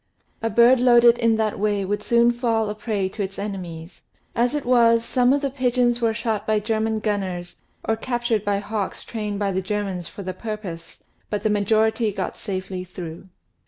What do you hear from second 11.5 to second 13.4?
majority got safely through.